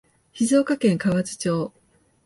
[0.33, 1.71] 静岡県河津町